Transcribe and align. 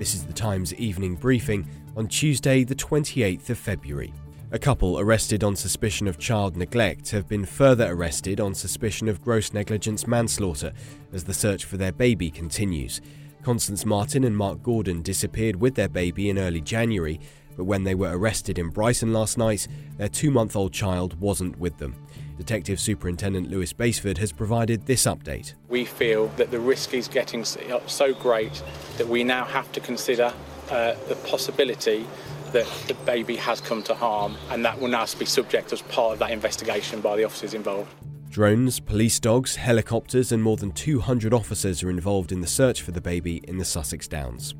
This 0.00 0.14
is 0.14 0.24
the 0.24 0.32
Times 0.32 0.72
evening 0.76 1.14
briefing 1.14 1.68
on 1.94 2.08
Tuesday, 2.08 2.64
the 2.64 2.74
28th 2.74 3.50
of 3.50 3.58
February. 3.58 4.14
A 4.50 4.58
couple 4.58 4.98
arrested 4.98 5.44
on 5.44 5.54
suspicion 5.54 6.08
of 6.08 6.16
child 6.16 6.56
neglect 6.56 7.10
have 7.10 7.28
been 7.28 7.44
further 7.44 7.86
arrested 7.86 8.40
on 8.40 8.54
suspicion 8.54 9.10
of 9.10 9.20
gross 9.20 9.52
negligence 9.52 10.06
manslaughter 10.06 10.72
as 11.12 11.24
the 11.24 11.34
search 11.34 11.66
for 11.66 11.76
their 11.76 11.92
baby 11.92 12.30
continues. 12.30 13.02
Constance 13.42 13.86
Marten 13.86 14.24
and 14.24 14.36
Mark 14.36 14.62
Gordon 14.62 15.00
disappeared 15.02 15.56
with 15.56 15.74
their 15.74 15.88
baby 15.88 16.28
in 16.28 16.38
early 16.38 16.60
January, 16.60 17.18
but 17.56 17.64
when 17.64 17.84
they 17.84 17.94
were 17.94 18.16
arrested 18.16 18.58
in 18.58 18.68
Brighton 18.68 19.12
last 19.12 19.38
night, 19.38 19.66
their 19.96 20.08
two 20.08 20.30
month 20.30 20.56
old 20.56 20.72
child 20.72 21.18
wasn't 21.20 21.58
with 21.58 21.78
them. 21.78 21.94
Detective 22.36 22.78
Superintendent 22.78 23.50
Lewis 23.50 23.72
Basford 23.72 24.18
has 24.18 24.32
provided 24.32 24.86
this 24.86 25.04
update. 25.04 25.54
We 25.68 25.84
feel 25.84 26.28
that 26.36 26.50
the 26.50 26.60
risk 26.60 26.94
is 26.94 27.08
getting 27.08 27.44
so 27.44 28.14
great 28.14 28.62
that 28.98 29.08
we 29.08 29.24
now 29.24 29.44
have 29.44 29.70
to 29.72 29.80
consider 29.80 30.32
uh, 30.70 30.94
the 31.08 31.16
possibility 31.26 32.06
that 32.52 32.66
the 32.88 32.94
baby 32.94 33.36
has 33.36 33.60
come 33.60 33.82
to 33.84 33.94
harm, 33.94 34.36
and 34.50 34.64
that 34.64 34.80
will 34.80 34.88
now 34.88 35.06
be 35.18 35.24
subject 35.24 35.72
as 35.72 35.82
part 35.82 36.14
of 36.14 36.18
that 36.18 36.30
investigation 36.30 37.00
by 37.00 37.16
the 37.16 37.24
officers 37.24 37.54
involved. 37.54 37.94
Drones, 38.30 38.78
police 38.78 39.18
dogs, 39.18 39.56
helicopters, 39.56 40.30
and 40.30 40.40
more 40.40 40.56
than 40.56 40.70
200 40.70 41.34
officers 41.34 41.82
are 41.82 41.90
involved 41.90 42.30
in 42.30 42.40
the 42.40 42.46
search 42.46 42.80
for 42.80 42.92
the 42.92 43.00
baby 43.00 43.40
in 43.48 43.58
the 43.58 43.64
Sussex 43.64 44.06
Downs. 44.06 44.54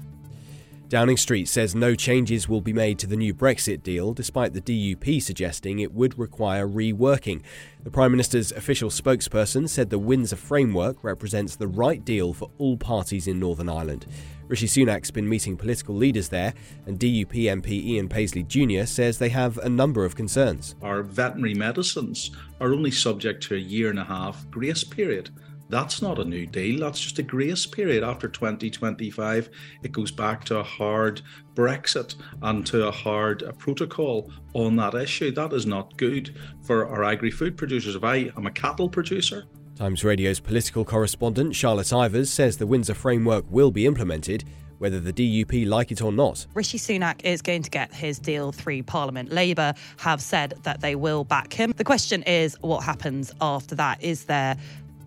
Downing 0.90 1.18
Street 1.18 1.46
says 1.46 1.72
no 1.72 1.94
changes 1.94 2.48
will 2.48 2.60
be 2.60 2.72
made 2.72 2.98
to 2.98 3.06
the 3.06 3.14
new 3.14 3.32
Brexit 3.32 3.84
deal, 3.84 4.12
despite 4.12 4.54
the 4.54 4.60
DUP 4.60 5.22
suggesting 5.22 5.78
it 5.78 5.92
would 5.92 6.18
require 6.18 6.66
reworking. 6.66 7.42
The 7.84 7.92
Prime 7.92 8.10
Minister's 8.10 8.50
official 8.50 8.90
spokesperson 8.90 9.68
said 9.68 9.90
the 9.90 10.00
Windsor 10.00 10.34
framework 10.34 11.04
represents 11.04 11.54
the 11.54 11.68
right 11.68 12.04
deal 12.04 12.32
for 12.32 12.50
all 12.58 12.76
parties 12.76 13.28
in 13.28 13.38
Northern 13.38 13.68
Ireland. 13.68 14.04
Rishi 14.48 14.66
Sunak's 14.66 15.12
been 15.12 15.28
meeting 15.28 15.56
political 15.56 15.94
leaders 15.94 16.30
there, 16.30 16.54
and 16.86 16.98
DUP 16.98 17.34
MP 17.34 17.68
Ian 17.84 18.08
Paisley 18.08 18.42
Jr. 18.42 18.84
says 18.84 19.20
they 19.20 19.28
have 19.28 19.58
a 19.58 19.68
number 19.68 20.04
of 20.04 20.16
concerns. 20.16 20.74
Our 20.82 21.04
veterinary 21.04 21.54
medicines 21.54 22.32
are 22.60 22.72
only 22.72 22.90
subject 22.90 23.44
to 23.44 23.54
a 23.54 23.58
year 23.58 23.90
and 23.90 23.98
a 24.00 24.04
half 24.04 24.50
grace 24.50 24.82
period. 24.82 25.30
That's 25.70 26.02
not 26.02 26.18
a 26.18 26.24
new 26.24 26.46
deal. 26.46 26.80
That's 26.80 27.00
just 27.00 27.20
a 27.20 27.22
grace 27.22 27.64
period. 27.64 28.02
After 28.02 28.28
2025, 28.28 29.48
it 29.84 29.92
goes 29.92 30.10
back 30.10 30.44
to 30.46 30.58
a 30.58 30.62
hard 30.64 31.22
Brexit 31.54 32.16
and 32.42 32.66
to 32.66 32.88
a 32.88 32.90
hard 32.90 33.44
uh, 33.44 33.52
protocol 33.52 34.32
on 34.52 34.74
that 34.76 34.94
issue. 34.94 35.30
That 35.30 35.52
is 35.52 35.66
not 35.66 35.96
good 35.96 36.36
for 36.62 36.88
our 36.88 37.04
agri 37.04 37.30
food 37.30 37.56
producers. 37.56 37.94
If 37.94 38.02
I 38.02 38.32
am 38.36 38.46
a 38.46 38.50
cattle 38.50 38.88
producer, 38.88 39.44
Times 39.76 40.04
Radio's 40.04 40.40
political 40.40 40.84
correspondent 40.84 41.54
Charlotte 41.54 41.86
Ivers 41.86 42.26
says 42.26 42.58
the 42.58 42.66
Windsor 42.66 42.92
framework 42.92 43.44
will 43.48 43.70
be 43.70 43.86
implemented 43.86 44.44
whether 44.78 44.98
the 44.98 45.12
DUP 45.12 45.68
like 45.68 45.92
it 45.92 46.02
or 46.02 46.10
not. 46.10 46.46
Rishi 46.54 46.78
Sunak 46.78 47.22
is 47.22 47.42
going 47.42 47.62
to 47.62 47.70
get 47.70 47.92
his 47.92 48.18
deal 48.18 48.50
through 48.50 48.82
Parliament. 48.82 49.30
Labour 49.30 49.74
have 49.98 50.22
said 50.22 50.54
that 50.62 50.80
they 50.80 50.94
will 50.94 51.22
back 51.22 51.52
him. 51.52 51.74
The 51.76 51.84
question 51.84 52.22
is 52.22 52.56
what 52.62 52.82
happens 52.82 53.30
after 53.42 53.74
that? 53.74 54.02
Is 54.02 54.24
there 54.24 54.56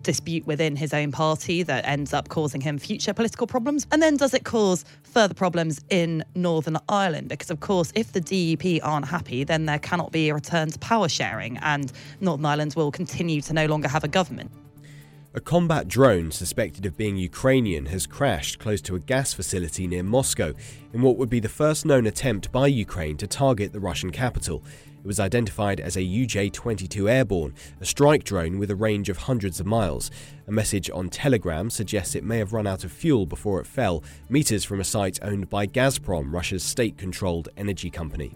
dispute 0.04 0.46
within 0.46 0.76
his 0.76 0.94
own 0.94 1.10
party 1.10 1.64
that 1.64 1.84
ends 1.84 2.14
up 2.14 2.28
causing 2.28 2.60
him 2.60 2.78
future 2.78 3.12
political 3.12 3.46
problems? 3.48 3.86
And 3.90 4.00
then 4.00 4.16
does 4.16 4.34
it 4.34 4.44
cause 4.44 4.84
further 5.02 5.34
problems 5.34 5.80
in 5.90 6.24
Northern 6.36 6.78
Ireland? 6.88 7.28
Because, 7.28 7.50
of 7.50 7.58
course, 7.58 7.92
if 7.96 8.12
the 8.12 8.20
DUP 8.20 8.80
aren't 8.82 9.06
happy, 9.06 9.42
then 9.42 9.66
there 9.66 9.80
cannot 9.80 10.12
be 10.12 10.28
a 10.28 10.34
return 10.34 10.70
to 10.70 10.78
power 10.78 11.08
sharing, 11.08 11.56
and 11.58 11.90
Northern 12.20 12.46
Ireland 12.46 12.74
will 12.76 12.92
continue 12.92 13.40
to 13.40 13.52
no 13.52 13.66
longer 13.66 13.88
have 13.88 14.04
a 14.04 14.08
government. 14.08 14.52
A 15.36 15.40
combat 15.40 15.88
drone 15.88 16.30
suspected 16.30 16.86
of 16.86 16.96
being 16.96 17.16
Ukrainian 17.16 17.86
has 17.86 18.06
crashed 18.06 18.60
close 18.60 18.80
to 18.82 18.94
a 18.94 19.00
gas 19.00 19.32
facility 19.32 19.88
near 19.88 20.04
Moscow 20.04 20.52
in 20.92 21.02
what 21.02 21.16
would 21.16 21.28
be 21.28 21.40
the 21.40 21.48
first 21.48 21.84
known 21.84 22.06
attempt 22.06 22.52
by 22.52 22.68
Ukraine 22.68 23.16
to 23.16 23.26
target 23.26 23.72
the 23.72 23.80
Russian 23.80 24.12
capital. 24.12 24.62
It 25.04 25.06
was 25.06 25.20
identified 25.20 25.80
as 25.80 25.98
a 25.98 26.00
UJ 26.00 26.50
22 26.54 27.10
airborne, 27.10 27.52
a 27.78 27.84
strike 27.84 28.24
drone 28.24 28.58
with 28.58 28.70
a 28.70 28.74
range 28.74 29.10
of 29.10 29.18
hundreds 29.18 29.60
of 29.60 29.66
miles. 29.66 30.10
A 30.48 30.50
message 30.50 30.88
on 30.88 31.10
Telegram 31.10 31.68
suggests 31.68 32.14
it 32.14 32.24
may 32.24 32.38
have 32.38 32.54
run 32.54 32.66
out 32.66 32.84
of 32.84 32.90
fuel 32.90 33.26
before 33.26 33.60
it 33.60 33.66
fell, 33.66 34.02
meters 34.30 34.64
from 34.64 34.80
a 34.80 34.84
site 34.84 35.18
owned 35.20 35.50
by 35.50 35.66
Gazprom, 35.66 36.32
Russia's 36.32 36.64
state 36.64 36.96
controlled 36.96 37.50
energy 37.54 37.90
company. 37.90 38.32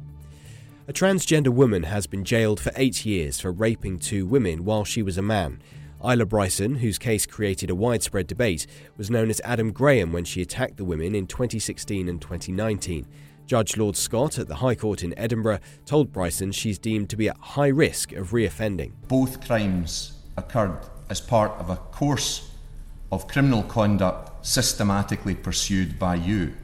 A 0.87 0.93
transgender 0.93 1.49
woman 1.49 1.84
has 1.84 2.06
been 2.06 2.23
jailed 2.23 2.61
for 2.61 2.71
eight 2.77 3.06
years 3.06 3.41
for 3.41 3.50
raping 3.50 3.99
two 3.99 4.27
women 4.27 4.67
while 4.67 4.85
she 4.85 5.03
was 5.03 5.17
a 5.17 5.23
man. 5.23 5.62
Isla 6.05 6.27
Bryson, 6.27 6.77
whose 6.77 6.97
case 6.97 7.27
created 7.27 7.71
a 7.71 7.75
widespread 7.75 8.29
debate, 8.29 8.67
was 8.97 9.11
known 9.11 9.31
as 9.31 9.41
Adam 9.45 9.73
Graham 9.73 10.13
when 10.13 10.25
she 10.25 10.41
attacked 10.41 10.77
the 10.77 10.85
women 10.85 11.15
in 11.15 11.27
2016 11.27 12.09
and 12.09 12.21
2019. 12.21 13.07
Judge 13.47 13.77
Lord 13.77 13.97
Scott 13.97 14.39
at 14.39 14.47
the 14.47 14.57
High 14.57 14.75
Court 14.75 15.03
in 15.03 15.19
Edinburgh 15.19 15.59
told 15.87 16.13
Bryson 16.13 16.53
she's 16.53 16.79
deemed 16.79 17.11
to 17.11 17.17
be 17.17 17.29
at 17.29 17.37
high 17.39 17.69
risk 17.69 18.13
of 18.13 18.31
reoffending. 18.31 18.93
Both 19.09 19.45
crimes 19.45 20.13
occurred 20.37 20.79
as 21.11 21.21
part 21.21 21.53
of 21.53 21.71
a 21.71 21.77
course 21.77 22.51
of 23.11 23.27
criminal 23.27 23.63
conduct 23.65 24.47
systematically 24.47 25.35
pursued 25.35 25.99
by 25.99 26.15
you. 26.15 26.55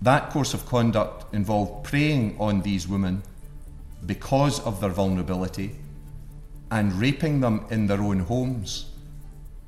That 0.00 0.30
course 0.30 0.54
of 0.54 0.64
conduct 0.66 1.34
involved 1.34 1.84
preying 1.84 2.36
on 2.38 2.62
these 2.62 2.88
women 2.88 3.22
because 4.06 4.58
of 4.60 4.80
their 4.80 4.90
vulnerability 4.90 5.76
and 6.72 6.90
raping 6.94 7.38
them 7.40 7.66
in 7.70 7.86
their 7.86 8.00
own 8.00 8.18
homes, 8.18 8.86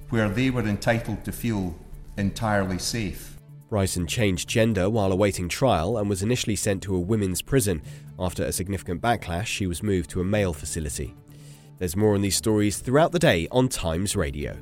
where 0.09 0.31
they 0.31 0.49
were 0.49 0.67
entitled 0.67 1.23
to 1.23 1.31
feel 1.31 1.75
entirely 2.17 2.79
safe. 2.79 3.37
Bryson 3.69 4.07
changed 4.07 4.49
gender 4.49 4.89
while 4.89 5.13
awaiting 5.13 5.51
trial 5.51 5.99
and 5.99 6.09
was 6.09 6.23
initially 6.23 6.57
sent 6.57 6.83
to 6.83 6.97
a 6.97 7.01
women's 7.01 7.43
prison. 7.43 7.83
After 8.19 8.43
a 8.43 8.53
significant 8.53 9.03
backlash, 9.03 9.47
she 9.47 9.67
was 9.67 9.83
moved 9.83 10.09
to 10.11 10.23
a 10.23 10.25
male 10.25 10.55
facility. 10.55 11.15
There's 11.79 11.95
more 11.95 12.15
on 12.15 12.23
these 12.23 12.37
stories 12.37 12.79
throughout 12.79 13.13
the 13.13 13.19
day 13.19 13.49
on 13.51 13.69
Times 13.69 14.17
Radio. 14.17 14.57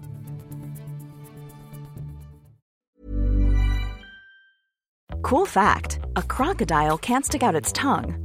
Cool 5.22 5.47
fact 5.47 6.00
a 6.16 6.22
crocodile 6.22 6.98
can't 6.98 7.24
stick 7.24 7.44
out 7.44 7.54
its 7.54 7.70
tongue. 7.70 8.22